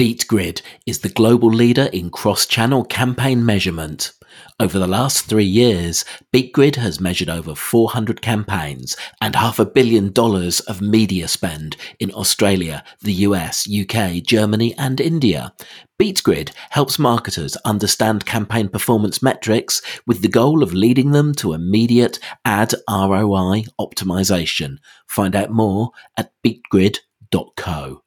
[0.00, 4.12] BeatGrid is the global leader in cross-channel campaign measurement.
[4.58, 10.10] Over the last three years, BeatGrid has measured over 400 campaigns and half a billion
[10.10, 15.52] dollars of media spend in Australia, the US, UK, Germany, and India.
[16.00, 22.18] BeatGrid helps marketers understand campaign performance metrics with the goal of leading them to immediate
[22.46, 24.78] ad ROI optimization.
[25.06, 28.02] Find out more at beatgrid.co.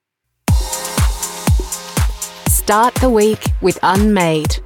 [2.65, 4.57] Start the week with Unmade,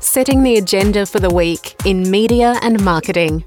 [0.00, 3.44] setting the agenda for the week in media and marketing.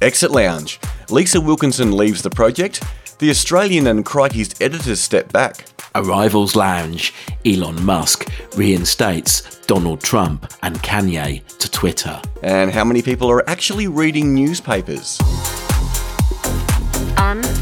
[0.00, 0.78] Exit Lounge.
[1.10, 2.84] Lisa Wilkinson leaves the project.
[3.18, 5.64] The Australian and Crikey's editors step back.
[5.96, 7.12] Arrivals Lounge.
[7.44, 12.22] Elon Musk reinstates Donald Trump and Kanye to Twitter.
[12.44, 15.18] And how many people are actually reading newspapers?
[17.16, 17.57] Unmade.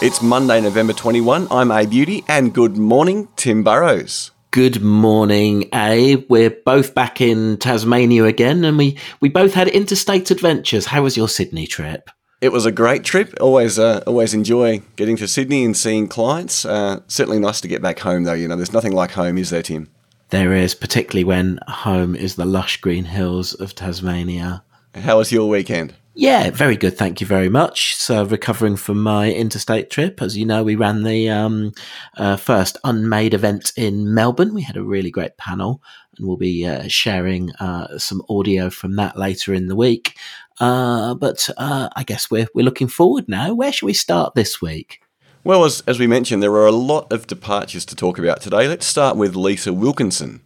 [0.00, 1.48] It's Monday, November 21.
[1.50, 4.30] I'm A Beauty, and good morning, Tim Burrowes.
[4.52, 6.24] Good morning, Abe.
[6.28, 10.86] We're both back in Tasmania again, and we, we both had interstate adventures.
[10.86, 12.10] How was your Sydney trip?
[12.40, 13.34] It was a great trip.
[13.40, 16.64] Always, uh, always enjoy getting to Sydney and seeing clients.
[16.64, 18.34] Uh, certainly nice to get back home, though.
[18.34, 19.90] You know, there's nothing like home, is there, Tim?
[20.30, 24.62] There is, particularly when home is the lush green hills of Tasmania.
[24.94, 25.94] How was your weekend?
[26.20, 26.98] Yeah, very good.
[26.98, 27.94] Thank you very much.
[27.94, 31.70] So, recovering from my interstate trip, as you know, we ran the um,
[32.16, 34.52] uh, first unmade event in Melbourne.
[34.52, 35.80] We had a really great panel,
[36.16, 40.16] and we'll be uh, sharing uh, some audio from that later in the week.
[40.58, 43.54] Uh, but uh, I guess we're we're looking forward now.
[43.54, 45.00] Where should we start this week?
[45.44, 48.66] Well, as, as we mentioned, there are a lot of departures to talk about today.
[48.66, 50.40] Let's start with Lisa Wilkinson.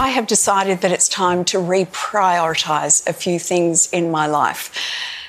[0.00, 4.72] I have decided that it's time to reprioritise a few things in my life.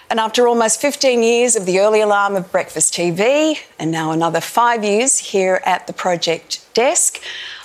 [0.10, 4.40] And after almost 15 years of the early alarm of breakfast TV, and now another
[4.40, 7.20] five years here at the project desk,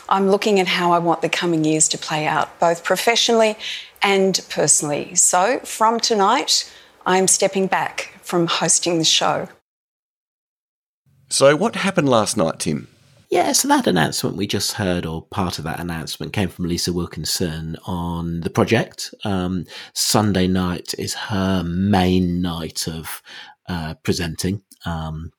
[0.09, 3.57] I'm looking at how I want the coming years to play out, both professionally
[4.03, 5.15] and personally.
[5.15, 6.69] So from tonight,
[7.07, 9.49] I'm stepping back from hosting the show.
[11.29, 12.89] So, what happened last night, Tim?
[13.29, 16.93] Yeah, so that announcement we just heard, or part of that announcement, came from Lisa
[16.93, 19.13] Wilkinson on the project.
[19.25, 19.65] Um,
[19.95, 23.23] Sunday night is her main night of
[23.69, 24.63] uh, presenting.
[24.85, 25.33] Um,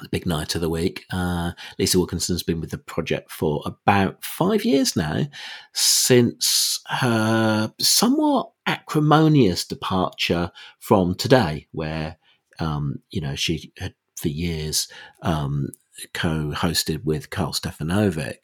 [0.00, 1.04] the big night of the week.
[1.12, 5.26] Uh, Lisa Wilkinson's been with the project for about five years now,
[5.72, 10.50] since her somewhat acrimonious departure
[10.80, 12.16] from Today, where
[12.58, 14.88] um, you know she had for years
[15.22, 15.68] um,
[16.14, 18.36] co-hosted with Karl Stefanovic.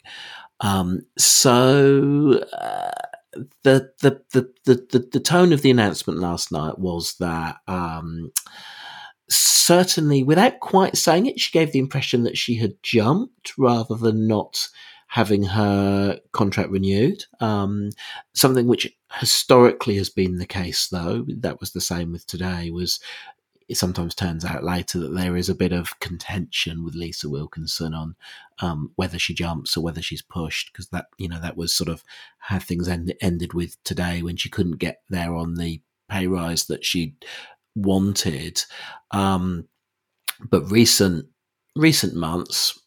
[0.60, 2.91] Um, so uh,
[3.62, 8.32] the, the, the the the tone of the announcement last night was that um,
[9.28, 14.26] certainly, without quite saying it, she gave the impression that she had jumped rather than
[14.26, 14.69] not
[15.09, 17.25] having her contract renewed.
[17.41, 17.91] Um,
[18.34, 23.00] something which historically has been the case, though, that was the same with today, was
[23.68, 27.92] it sometimes turns out later that there is a bit of contention with Lisa Wilkinson
[27.92, 28.16] on
[28.60, 31.88] um, whether she jumps or whether she's pushed because that you know that was sort
[31.88, 32.02] of
[32.38, 36.64] how things end, ended with today when she couldn't get there on the pay rise
[36.66, 37.14] that she
[37.74, 38.62] wanted.
[39.10, 39.68] Um,
[40.50, 41.26] but recent
[41.76, 42.78] recent months,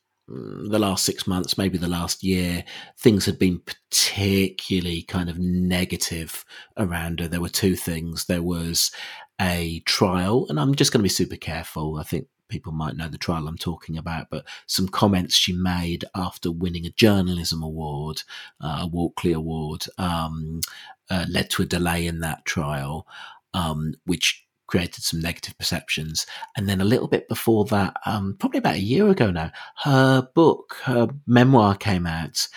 [0.69, 2.63] the last six months, maybe the last year,
[2.97, 6.45] things had been particularly kind of negative
[6.77, 7.27] around her.
[7.27, 8.25] There were two things.
[8.25, 8.91] There was
[9.39, 11.97] a trial, and I'm just going to be super careful.
[11.97, 16.05] I think people might know the trial I'm talking about, but some comments she made
[16.15, 18.23] after winning a journalism award,
[18.59, 20.61] uh, a Walkley Award, um,
[21.09, 23.07] uh, led to a delay in that trial,
[23.53, 26.25] um, which created some negative perceptions.
[26.57, 29.51] And then a little bit before that, um, probably about a year ago now,
[29.83, 32.47] her book, her memoir came out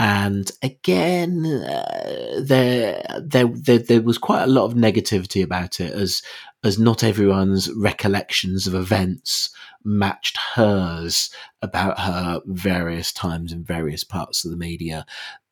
[0.00, 5.92] and again, uh, there, there, there, there was quite a lot of negativity about it,
[5.92, 6.22] as
[6.64, 9.50] as not everyone's recollections of events
[9.84, 11.30] matched hers
[11.62, 15.04] about her various times in various parts of the media.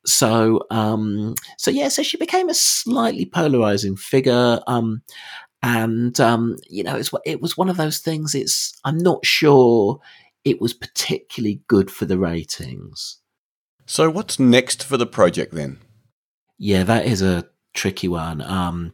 [0.05, 4.61] So, um, so yeah, so she became a slightly polarizing figure.
[4.67, 5.01] Um,
[5.67, 8.33] and um, you know, it's it was one of those things.
[8.33, 9.99] It's I'm not sure
[10.45, 13.17] it was particularly good for the ratings.
[13.85, 15.79] So, what's next for the project then?
[16.57, 18.41] Yeah, that is a tricky one.
[18.41, 18.93] Um,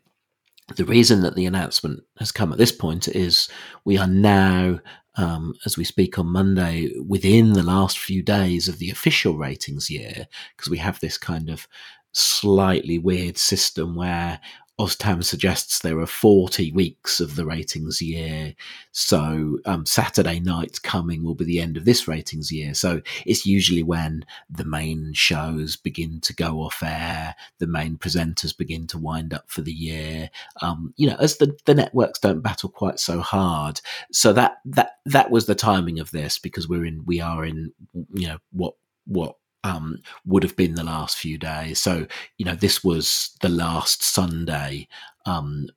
[0.76, 3.50] the reason that the announcement has come at this point is
[3.86, 4.80] we are now,
[5.16, 9.92] um, as we speak on Monday, within the last few days of the official ratings
[9.92, 10.28] year,
[10.58, 11.68] because we have this kind of
[12.14, 14.40] slightly weird system where
[14.80, 18.56] OzTAM suggests there are 40 weeks of the ratings year.
[18.92, 22.74] So um, Saturday night coming will be the end of this ratings year.
[22.74, 28.58] So it's usually when the main shows begin to go off air, the main presenters
[28.58, 30.32] begin to wind up for the year.
[30.64, 33.80] Um, you know, as the, the networks don't battle quite so hard.
[34.12, 37.74] So that that that was the timing of this because we're in we are in
[38.14, 38.74] you know what
[39.06, 41.82] what um, would have been the last few days.
[41.82, 42.06] So,
[42.38, 44.88] you know, this was the last Sunday,
[45.26, 45.68] um,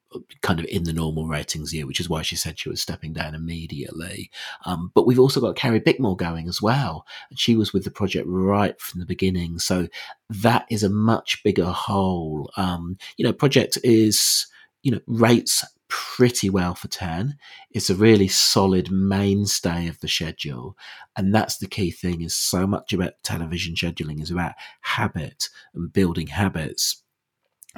[0.42, 3.12] kind of in the normal ratings year, which is why she said she was stepping
[3.12, 4.30] down immediately.
[4.64, 7.06] Um, but we've also got Carrie Bickmore going as well.
[7.30, 9.60] And she was with the project right from the beginning.
[9.60, 9.88] So
[10.30, 12.50] that is a much bigger whole.
[12.56, 14.46] Um, you know, project is,
[14.82, 17.36] you know, rates pretty well for 10.
[17.70, 20.76] It's a really solid mainstay of the schedule.
[21.16, 25.92] And that's the key thing is so much about television scheduling is about habit and
[25.92, 27.02] building habits.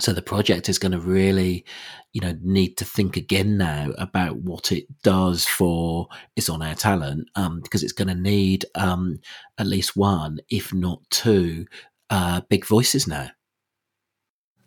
[0.01, 1.65] So the project is going to really,
[2.13, 6.07] you know, need to think again now about what it does for
[6.37, 9.19] its on-air talent, um, because it's going to need um,
[9.59, 11.67] at least one, if not two,
[12.11, 13.29] uh, big voices now.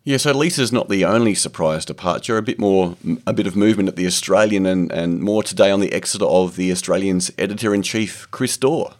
[0.04, 2.38] Yeah, so Lisa's not the only surprise departure.
[2.38, 5.80] A bit more, a bit of movement at the Australian, and, and more today on
[5.80, 8.94] the exit of the Australian's editor in chief, Chris Dore.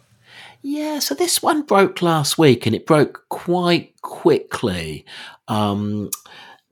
[0.62, 5.04] Yeah, so this one broke last week, and it broke quite quickly.
[5.48, 6.10] Um,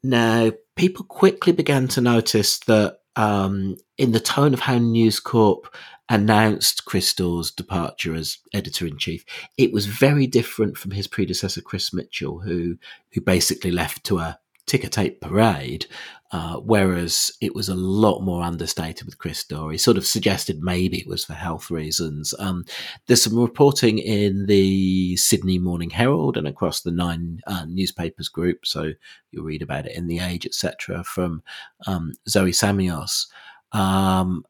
[0.04, 5.74] now, people quickly began to notice that um, in the tone of how News Corp
[6.10, 9.24] announced Chris Dore's departure as editor in chief,
[9.56, 12.76] it was very different from his predecessor, Chris Mitchell, who
[13.12, 15.86] who basically left to a ticker tape parade.
[16.32, 19.44] Uh, whereas it was a lot more understated with Chris.
[19.48, 22.32] He sort of suggested maybe it was for health reasons.
[22.38, 22.64] Um,
[23.06, 28.64] there's some reporting in the Sydney Morning Herald and across the nine uh, newspapers group,
[28.64, 28.92] so
[29.32, 31.02] you'll read about it in the Age, etc.
[31.02, 31.42] From
[31.88, 33.26] um, Zoe Samios.
[33.72, 34.44] Um,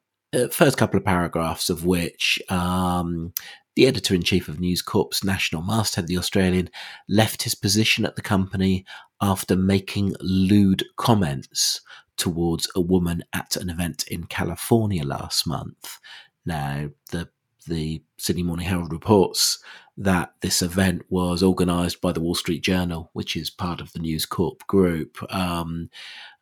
[0.53, 3.33] first couple of paragraphs of which um,
[3.77, 6.71] the editor in chief of News Corp's national masthead, The Australian,
[7.09, 8.85] left his position at the company
[9.21, 11.81] after making lewd comments
[12.17, 15.99] towards a woman at an event in California last month.
[16.45, 17.29] Now, the
[17.67, 19.59] the Sydney Morning Herald reports
[19.97, 23.99] that this event was organised by the Wall Street Journal, which is part of the
[23.99, 25.19] News Corp group.
[25.33, 25.91] Um,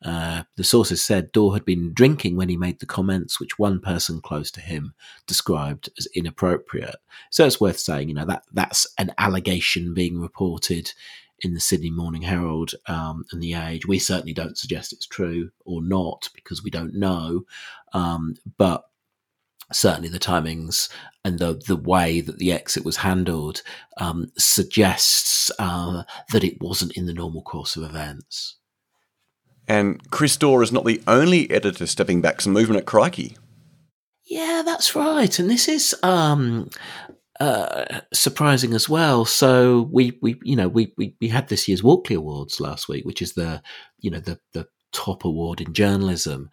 [0.03, 3.81] uh, the sources said Dore had been drinking when he made the comments, which one
[3.81, 4.93] person close to him
[5.27, 6.95] described as inappropriate.
[7.31, 10.93] So it's worth saying, you know, that that's an allegation being reported
[11.41, 13.85] in the Sydney Morning Herald um, and the Age.
[13.85, 17.45] We certainly don't suggest it's true or not because we don't know,
[17.93, 18.88] um, but
[19.71, 20.89] certainly the timings
[21.23, 23.61] and the the way that the exit was handled
[23.97, 28.57] um, suggests uh, that it wasn't in the normal course of events.
[29.67, 32.41] And Chris Dore is not the only editor stepping back.
[32.41, 33.37] Some movement at Crikey.
[34.25, 35.37] Yeah, that's right.
[35.37, 36.69] And this is um,
[37.39, 39.25] uh, surprising as well.
[39.25, 43.05] So we, we, you know, we, we, we had this year's Walkley Awards last week,
[43.05, 43.61] which is the,
[43.99, 46.49] you know, the, the top award in journalism.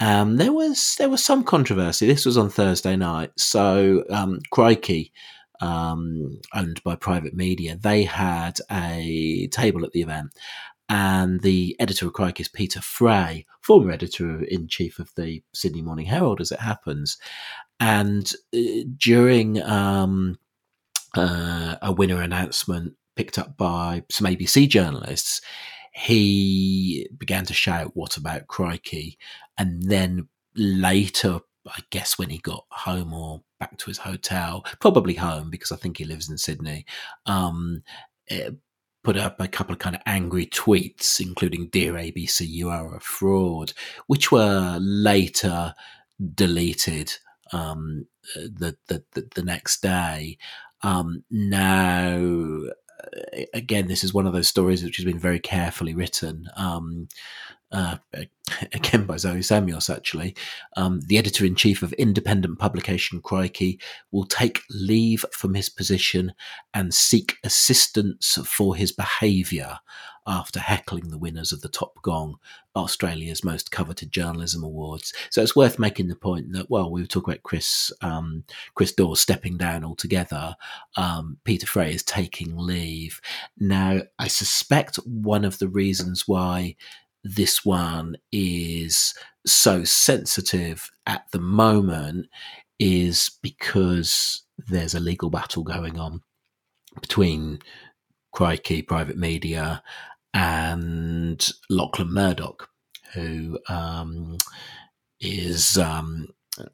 [0.00, 2.06] Um, there was there was some controversy.
[2.06, 3.32] This was on Thursday night.
[3.36, 5.12] So um, Crikey,
[5.60, 10.30] um, owned by private media, they had a table at the event,
[10.88, 15.82] and the editor of Crikey is Peter Fray, former editor in chief of the Sydney
[15.82, 17.18] Morning Herald, as it happens.
[17.80, 20.38] And uh, during um,
[21.16, 25.40] uh, a winner announcement picked up by some ABC journalists,
[25.98, 29.18] he began to shout, What about Crikey?
[29.56, 35.14] And then later, I guess when he got home or back to his hotel, probably
[35.14, 36.86] home because I think he lives in Sydney,
[37.26, 37.82] um,
[38.30, 38.50] eh,
[39.02, 43.00] put up a couple of kind of angry tweets, including "Dear ABC, you are a
[43.00, 43.72] fraud,"
[44.06, 45.74] which were later
[46.34, 47.12] deleted
[47.52, 50.38] um, the, the, the the next day.
[50.82, 52.60] Um, now
[53.54, 56.48] again, this is one of those stories which has been very carefully written.
[56.56, 57.08] Um,
[57.70, 57.96] uh,
[58.72, 60.34] again by Zoe Samios, actually.
[60.76, 63.78] Um, the editor in chief of independent publication Crikey
[64.10, 66.32] will take leave from his position
[66.72, 69.78] and seek assistance for his behaviour
[70.28, 72.36] after heckling the winners of the Top Gong,
[72.76, 75.14] Australia's most coveted journalism awards.
[75.30, 78.44] So it's worth making the point that, well, we were talking about Chris um,
[78.74, 80.54] Chris Dore's stepping down altogether.
[80.96, 83.20] Um, Peter Fray is taking leave.
[83.58, 86.76] Now, I suspect one of the reasons why
[87.24, 89.14] this one is
[89.46, 92.26] so sensitive at the moment
[92.78, 96.22] is because there's a legal battle going on
[97.00, 97.60] between
[98.32, 99.82] Crikey Private Media
[100.38, 102.68] and Lachlan Murdoch,
[103.12, 104.38] who um,
[105.20, 106.28] is um,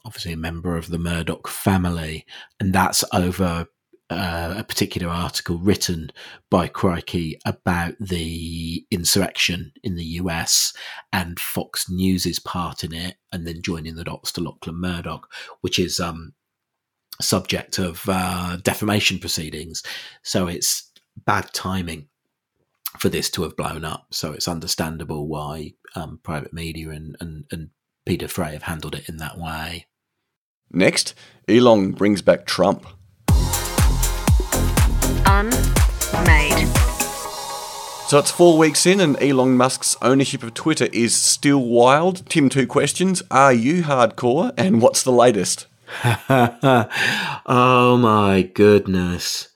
[0.05, 2.27] obviously a member of the Murdoch family,
[2.61, 3.67] and that's over
[4.11, 6.11] uh, a particular article written
[6.51, 10.75] by Crikey about the insurrection in the US
[11.11, 15.27] and Fox News's part in it, and then joining the dots to Lachlan Murdoch,
[15.63, 16.35] which is um,
[17.19, 19.83] subject of uh, defamation proceedings.
[20.23, 20.93] So it's
[21.25, 22.09] bad timing
[23.05, 24.07] for this to have blown up.
[24.13, 27.69] So it's understandable why um, private media and, and, and
[28.07, 29.89] Peter Fray have handled it in that way.
[30.71, 31.13] Next,
[31.47, 32.87] Elon brings back Trump.
[35.27, 36.67] Unmade.
[38.07, 42.27] So it's four weeks in, and Elon Musk's ownership of Twitter is still wild.
[42.31, 43.23] Tim, two questions.
[43.31, 44.55] Are you hardcore?
[44.57, 45.67] And what's the latest?
[47.45, 49.49] oh my goodness.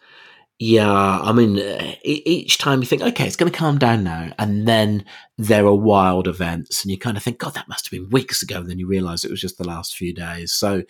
[0.61, 1.59] Yeah, I mean,
[2.03, 5.05] each time you think, okay, it's going to calm down now, and then
[5.37, 8.43] there are wild events, and you kind of think, God, that must have been weeks
[8.43, 10.53] ago, and then you realize it was just the last few days.
[10.53, 10.83] So,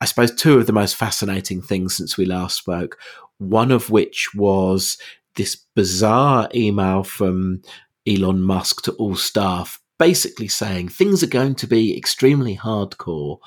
[0.00, 2.98] I suppose two of the most fascinating things since we last spoke,
[3.38, 4.98] one of which was
[5.36, 7.62] this bizarre email from
[8.08, 13.38] Elon Musk to all staff, basically saying things are going to be extremely hardcore.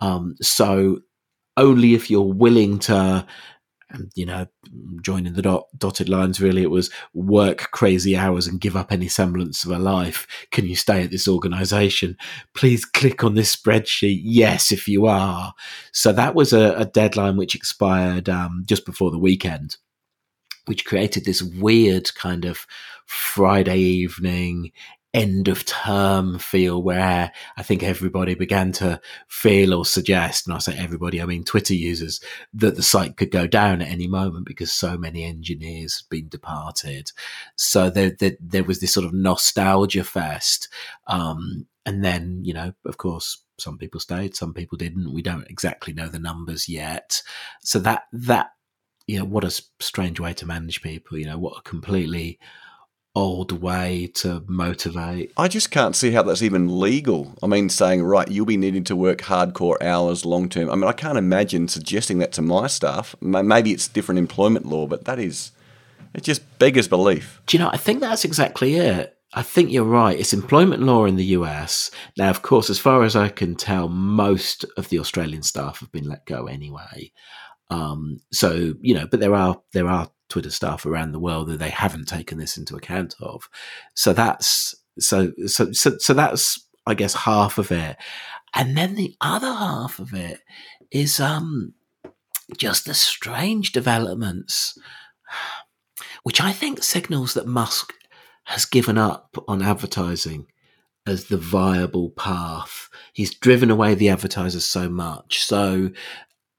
[0.00, 1.00] Um, so,
[1.56, 3.26] only if you're willing to
[4.14, 4.46] you know,
[5.02, 9.08] joining the dot, dotted lines, really, it was work crazy hours and give up any
[9.08, 10.26] semblance of a life.
[10.50, 12.16] Can you stay at this organization?
[12.54, 14.20] Please click on this spreadsheet.
[14.22, 15.54] Yes, if you are.
[15.92, 19.76] So that was a, a deadline which expired um, just before the weekend,
[20.66, 22.66] which created this weird kind of
[23.06, 24.72] Friday evening
[25.14, 30.58] end of term feel where I think everybody began to feel or suggest, and I
[30.58, 32.20] say everybody, I mean Twitter users,
[32.52, 36.28] that the site could go down at any moment because so many engineers had been
[36.28, 37.12] departed.
[37.56, 40.68] So there, there, there was this sort of nostalgia fest.
[41.06, 45.14] Um, and then, you know, of course, some people stayed, some people didn't.
[45.14, 47.22] We don't exactly know the numbers yet.
[47.60, 48.48] So that, that,
[49.06, 52.40] you know, what a strange way to manage people, you know, what a completely
[53.14, 55.32] old way to motivate.
[55.36, 57.34] I just can't see how that's even legal.
[57.42, 60.70] I mean, saying, right, you'll be needing to work hardcore hours long term.
[60.70, 63.14] I mean, I can't imagine suggesting that to my staff.
[63.20, 65.52] Maybe it's different employment law, but that is,
[66.12, 67.40] it just beggars belief.
[67.46, 69.16] Do you know, I think that's exactly it.
[69.36, 70.18] I think you're right.
[70.18, 71.90] It's employment law in the US.
[72.16, 75.90] Now, of course, as far as I can tell, most of the Australian staff have
[75.90, 77.12] been let go anyway.
[77.70, 81.60] Um, so you know, but there are there are Twitter staff around the world that
[81.60, 83.48] they haven't taken this into account of.
[83.94, 87.96] So that's so so so so that's I guess half of it,
[88.52, 90.40] and then the other half of it
[90.90, 91.74] is um
[92.56, 94.76] just the strange developments,
[96.24, 97.92] which I think signals that Musk
[98.46, 100.48] has given up on advertising
[101.06, 102.88] as the viable path.
[103.12, 105.44] He's driven away the advertisers so much.
[105.44, 105.90] So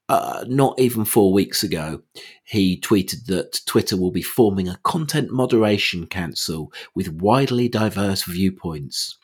[0.08, 2.02] uh, not even four weeks ago,
[2.44, 9.18] he tweeted that Twitter will be forming a content moderation council with widely diverse viewpoints.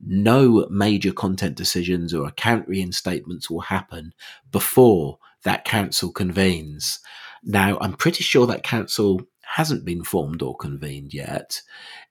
[0.00, 4.12] No major content decisions or account reinstatements will happen
[4.52, 7.00] before that council convenes.
[7.42, 11.62] Now, I'm pretty sure that council hasn't been formed or convened yet.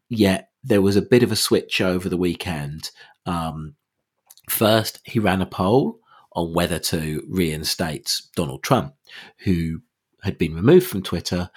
[0.09, 2.91] Yet there was a bit of a switch over the weekend.
[3.25, 3.75] Um,
[4.49, 5.99] first, he ran a poll
[6.37, 8.93] on whether to reinstate Donald Trump,
[9.39, 9.81] who
[10.21, 11.49] had been removed from Twitter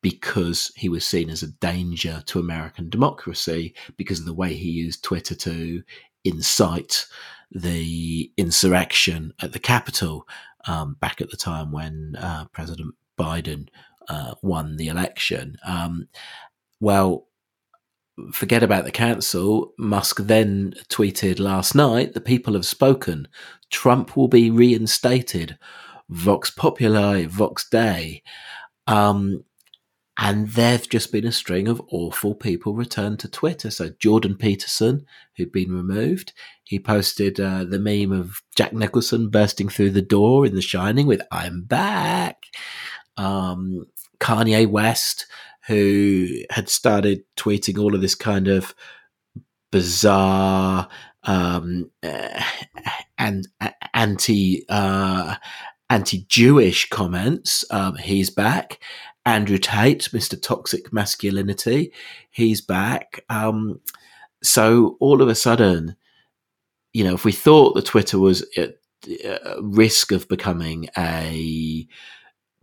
[0.00, 4.70] because he was seen as a danger to American democracy because of the way he
[4.70, 5.82] used Twitter to
[6.24, 7.04] incite
[7.50, 10.26] the insurrection at the Capitol
[10.68, 13.68] um, back at the time when uh, President Biden
[14.08, 15.56] uh, won the election.
[15.66, 16.08] Um,
[16.78, 17.27] well,
[18.32, 19.74] forget about the council.
[19.78, 23.28] Musk then tweeted last night the people have spoken.
[23.70, 25.58] Trump will be reinstated.
[26.08, 28.22] Vox Populi, Vox Dei.
[28.86, 29.44] Um,
[30.20, 33.70] and there've just been a string of awful people returned to Twitter.
[33.70, 35.06] So Jordan Peterson,
[35.36, 36.32] who'd been removed,
[36.64, 41.06] he posted uh, the meme of Jack Nicholson bursting through the door in The Shining
[41.06, 42.46] with "I'm back."
[43.16, 43.86] Um,
[44.18, 45.26] Kanye West
[45.68, 48.74] who had started tweeting all of this kind of
[49.70, 50.88] bizarre
[51.24, 52.42] um, uh,
[53.18, 55.36] and uh, anti uh,
[55.90, 57.64] anti Jewish comments.
[57.70, 58.80] Um, he's back.
[59.26, 60.40] Andrew Tate, Mr.
[60.40, 61.92] Toxic Masculinity,
[62.30, 63.22] he's back.
[63.28, 63.78] Um,
[64.42, 65.96] so all of a sudden,
[66.94, 68.76] you know, if we thought that Twitter was at
[69.60, 71.86] risk of becoming a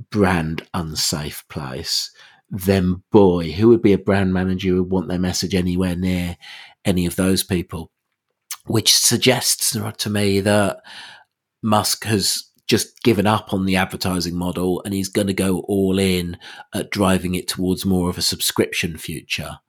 [0.10, 2.10] brand unsafe place,
[2.58, 6.38] then boy, who would be a brand manager who would want their message anywhere near
[6.86, 7.92] any of those people?
[8.66, 10.82] which suggests to me that
[11.62, 16.00] Musk has just given up on the advertising model and he's going to go all
[16.00, 16.38] in
[16.74, 19.60] at driving it towards more of a subscription future.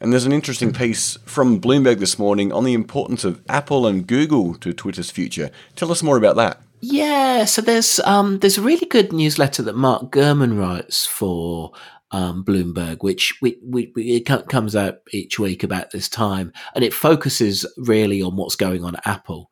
[0.00, 4.06] And there's an interesting piece from Bloomberg this morning on the importance of Apple and
[4.06, 5.50] Google to Twitter's future.
[5.76, 6.60] Tell us more about that.
[6.80, 11.72] Yeah, so there's um, there's a really good newsletter that Mark Gurman writes for
[12.10, 16.84] um, Bloomberg, which we, we, we, it comes out each week about this time, and
[16.84, 19.50] it focuses really on what's going on at Apple.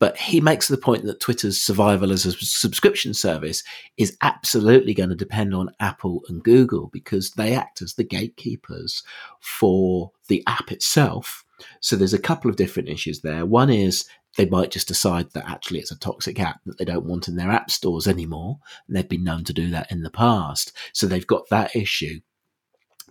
[0.00, 3.62] But he makes the point that Twitter's survival as a subscription service
[3.96, 9.02] is absolutely going to depend on Apple and Google because they act as the gatekeepers
[9.40, 11.44] for the app itself.
[11.80, 13.46] So there's a couple of different issues there.
[13.46, 14.04] One is
[14.36, 17.36] they might just decide that actually it's a toxic app that they don't want in
[17.36, 18.58] their app stores anymore.
[18.88, 20.72] They've been known to do that in the past.
[20.92, 22.20] So they've got that issue.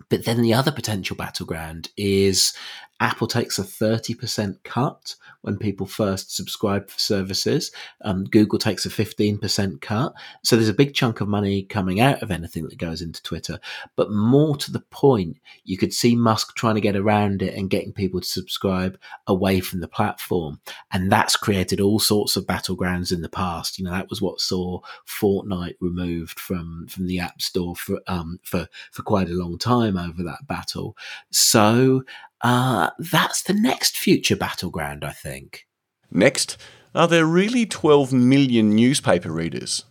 [0.08, 2.52] But then the other potential battleground is
[3.00, 7.72] Apple takes a 30% cut when people first subscribe for services.
[8.02, 10.14] Um, Google takes a 15% cut.
[10.42, 13.58] So there's a big chunk of money coming out of anything that goes into Twitter.
[13.96, 17.68] But more to the point, you could see Musk trying to get around it and
[17.68, 20.60] getting people to subscribe away from the platform.
[20.92, 23.78] And that's created all sorts of battlegrounds in the past.
[23.78, 28.38] You know, that was what saw Fortnite removed from, from the App Store for, um,
[28.44, 30.96] for, for quite a long time over that battle.
[31.30, 32.04] So
[32.44, 35.66] uh, that's the next future battleground, I think.
[36.10, 36.58] Next,
[36.94, 39.84] are there really 12 million newspaper readers?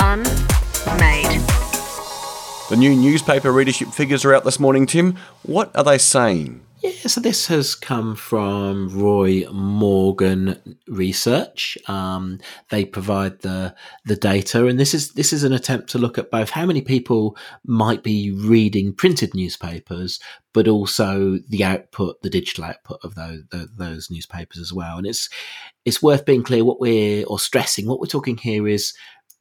[0.00, 1.40] Unmade.
[2.68, 5.16] The new newspaper readership figures are out this morning, Tim.
[5.44, 6.62] What are they saying?
[6.84, 11.78] Yeah, so this has come from Roy Morgan Research.
[11.86, 13.74] Um, they provide the
[14.04, 16.82] the data, and this is this is an attempt to look at both how many
[16.82, 20.20] people might be reading printed newspapers,
[20.52, 24.98] but also the output, the digital output of those the, those newspapers as well.
[24.98, 25.30] And it's
[25.86, 28.92] it's worth being clear what we're or stressing what we're talking here is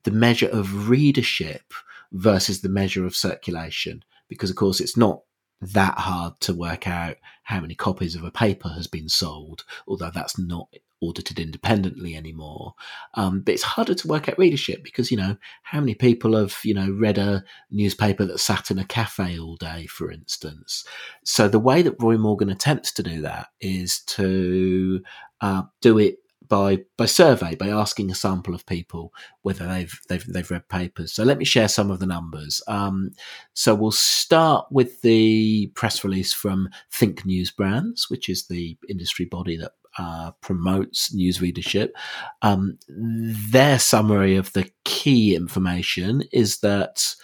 [0.05, 1.73] the measure of readership
[2.13, 5.23] versus the measure of circulation, because of course it's not
[5.61, 10.11] that hard to work out how many copies of a paper has been sold, although
[10.11, 10.69] that's not
[11.01, 12.73] audited independently anymore.
[13.15, 16.57] Um, but it's harder to work out readership because, you know, how many people have,
[16.63, 20.85] you know, read a newspaper that sat in a cafe all day, for instance.
[21.25, 25.03] So the way that Roy Morgan attempts to do that is to
[25.41, 26.19] uh, do it
[26.53, 29.11] by by survey by asking a sample of people
[29.41, 31.11] whether they've they've they've read papers.
[31.13, 32.61] So let me share some of the numbers.
[32.67, 33.11] Um,
[33.53, 39.25] so we'll start with the press release from Think News Brands, which is the industry
[39.25, 41.95] body that uh, promotes news readership.
[42.41, 47.15] Um, their summary of the key information is that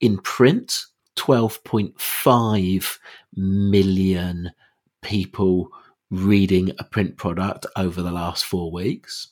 [0.00, 0.84] in print,
[1.16, 3.00] twelve point five
[3.34, 4.52] million
[5.02, 5.70] people
[6.10, 9.28] reading a print product over the last four weeks.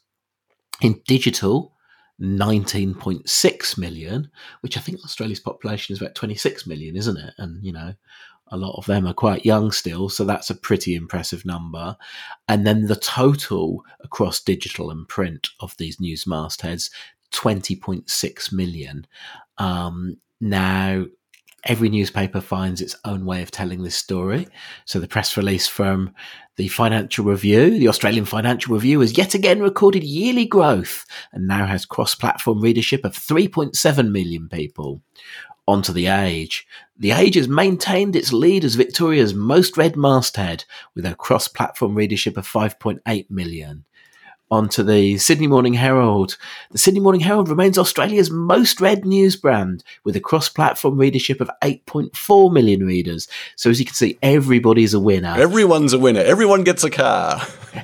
[0.81, 1.73] In digital,
[2.21, 7.35] 19.6 million, which I think Australia's population is about 26 million, isn't it?
[7.39, 7.95] And, you know,
[8.49, 11.97] a lot of them are quite young still, so that's a pretty impressive number.
[12.49, 16.91] And then the total across digital and print of these news mastheads,
[17.33, 19.07] 20.6 million.
[19.59, 21.07] Um, now,
[21.67, 24.49] every newspaper finds its own way of telling this story.
[24.85, 26.15] So the press release from
[26.57, 31.67] the Financial Review, the Australian Financial Review, has yet again recorded yearly growth and now
[31.67, 35.03] has cross platform readership of 3.7 million people.
[35.69, 36.65] Onto The Age.
[36.97, 41.97] The Age has maintained its lead as Victoria's most read masthead with a cross platform
[41.97, 43.85] readership of 5.8 million
[44.51, 46.37] onto the Sydney Morning Herald.
[46.71, 51.41] The Sydney Morning Herald remains Australia's most read news brand with a cross platform readership
[51.41, 53.27] of 8.4 million readers.
[53.57, 55.35] So, as you can see, everybody's a winner.
[55.37, 56.21] Everyone's a winner.
[56.21, 57.43] Everyone gets a car.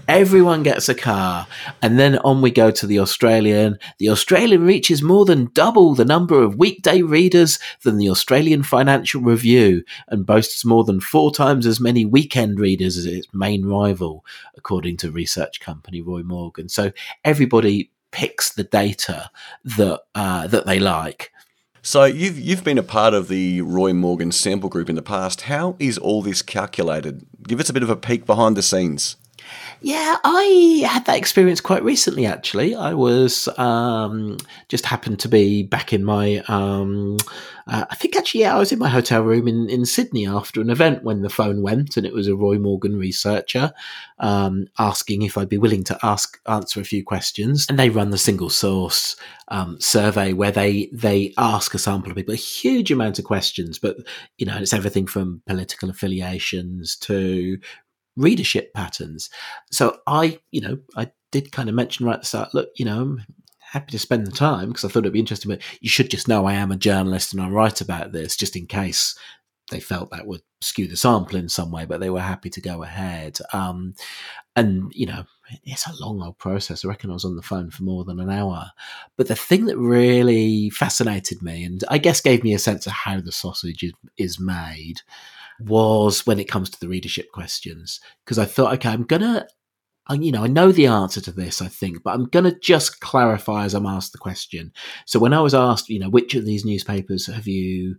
[0.09, 1.47] Everyone gets a car.
[1.83, 3.79] And then on we go to the Australian.
[3.99, 9.21] The Australian reaches more than double the number of weekday readers than the Australian Financial
[9.21, 14.25] Review and boasts more than four times as many weekend readers as its main rival,
[14.57, 16.52] according to research company Roy Morgan.
[16.69, 16.93] So
[17.25, 19.31] everybody picks the data
[19.65, 21.33] that uh, that they like.
[21.83, 25.43] So you've you've been a part of the Roy Morgan sample group in the past.
[25.43, 27.27] How is all this calculated?
[27.43, 29.17] Give us a bit of a peek behind the scenes.
[29.85, 32.25] Yeah, I had that experience quite recently.
[32.25, 34.37] Actually, I was um,
[34.69, 36.43] just happened to be back in my.
[36.47, 37.17] Um,
[37.67, 40.61] uh, I think actually, yeah, I was in my hotel room in, in Sydney after
[40.61, 43.73] an event when the phone went, and it was a Roy Morgan researcher
[44.21, 47.67] um, asking if I'd be willing to ask answer a few questions.
[47.69, 49.17] And they run the single source
[49.49, 53.81] um, survey where they they ask a sample of people a huge amount of questions,
[53.81, 53.97] but
[54.39, 57.59] you know, it's everything from political affiliations to
[58.17, 59.31] readership patterns.
[59.71, 62.85] So I, you know, I did kind of mention right at the start, look, you
[62.85, 63.25] know, I'm
[63.59, 66.29] happy to spend the time because I thought it'd be interesting, but you should just
[66.29, 69.17] know I am a journalist and I write about this just in case
[69.71, 72.61] they felt that would skew the sample in some way, but they were happy to
[72.61, 73.39] go ahead.
[73.53, 73.95] Um,
[74.55, 75.25] and, you know,
[75.65, 76.85] it's a long old process.
[76.85, 78.67] I reckon I was on the phone for more than an hour.
[79.17, 82.93] But the thing that really fascinated me and I guess gave me a sense of
[82.93, 85.01] how the sausage is, is made
[85.65, 88.01] was when it comes to the readership questions.
[88.25, 89.47] Because I thought, okay, I'm going to,
[90.19, 93.65] you know, I know the answer to this, I think, but I'm to just clarify
[93.65, 94.73] as I'm asked the question.
[95.07, 97.97] So when I was asked, you know, which of these newspapers have you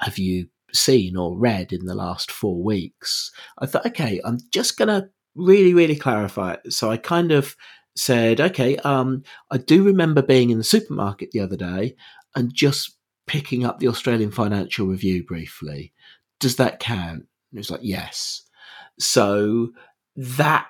[0.00, 4.78] have you seen or read in the last four weeks, I thought, okay, I'm just
[4.88, 6.72] to really, really clarify it.
[6.72, 7.56] So I kind of
[7.96, 11.96] said, okay, um, I do remember being in the supermarket the other day
[12.34, 15.92] and just picking up the Australian Financial Review briefly.
[16.40, 17.20] Does that count?
[17.20, 17.24] And
[17.54, 18.42] it was like, yes.
[18.98, 19.70] So
[20.16, 20.66] that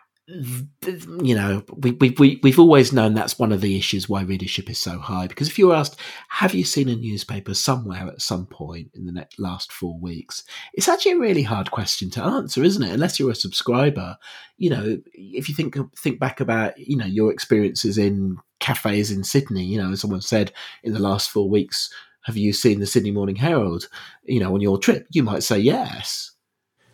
[1.23, 4.71] you know, we, we, we, we've always known that's one of the issues why readership
[4.71, 5.27] is so high.
[5.27, 9.07] Because if you were asked, have you seen a newspaper somewhere at some point in
[9.07, 10.45] the last four weeks?
[10.75, 12.93] It's actually a really hard question to answer, isn't it?
[12.93, 14.17] Unless you're a subscriber.
[14.57, 19.25] You know, if you think think back about, you know, your experiences in cafes in
[19.25, 20.53] Sydney, you know, as someone said
[20.85, 21.93] in the last four weeks,
[22.31, 23.89] have you seen the Sydney Morning Herald,
[24.25, 25.07] you know, on your trip?
[25.11, 26.31] You might say yes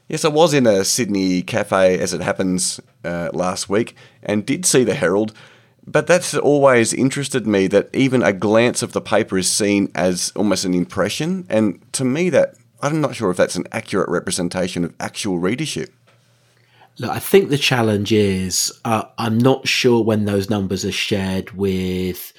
[0.09, 4.64] Yes, I was in a Sydney cafe, as it happens, uh, last week and did
[4.64, 5.33] see the Herald.
[5.85, 10.33] But that's always interested me that even a glance of the paper is seen as
[10.37, 11.46] almost an impression.
[11.49, 15.92] And to me, that I'm not sure if that's an accurate representation of actual readership.
[16.99, 21.51] Look, I think the challenge is uh, I'm not sure when those numbers are shared
[21.51, 22.33] with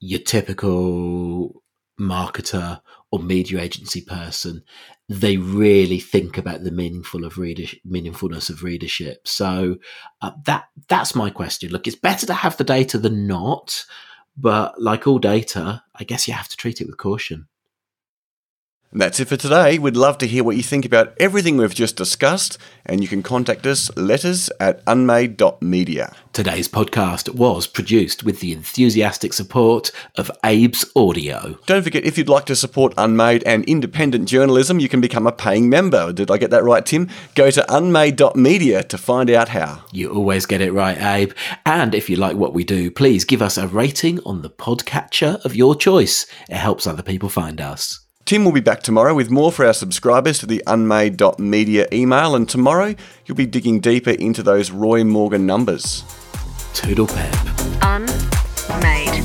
[0.00, 1.62] your typical
[2.00, 4.62] marketer or media agency person
[5.10, 9.26] they really think about the meaningful of reader meaningfulness of readership.
[9.26, 9.76] So
[10.22, 11.70] uh, that that's my question.
[11.70, 13.84] Look, it's better to have the data than not,
[14.36, 17.48] but like all data, I guess you have to treat it with caution.
[18.92, 19.78] And that's it for today.
[19.78, 23.22] We'd love to hear what you think about everything we've just discussed, and you can
[23.22, 26.12] contact us letters at unmade.media.
[26.32, 31.60] Today's podcast was produced with the enthusiastic support of Abe's Audio.
[31.66, 35.32] Don't forget, if you'd like to support Unmade and independent journalism, you can become a
[35.32, 36.12] paying member.
[36.12, 37.08] Did I get that right, Tim?
[37.36, 39.84] Go to unmade.media to find out how.
[39.92, 41.32] You always get it right, Abe.
[41.64, 45.44] And if you like what we do, please give us a rating on the podcatcher
[45.44, 46.26] of your choice.
[46.48, 48.00] It helps other people find us.
[48.30, 52.48] Tim will be back tomorrow with more for our subscribers to the unmade.media email, and
[52.48, 52.94] tomorrow
[53.26, 56.04] you'll be digging deeper into those Roy Morgan numbers.
[56.72, 57.34] Toodle pep.
[57.82, 59.24] Unmade.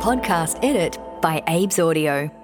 [0.00, 2.37] Podcast edit by Abe's Audio.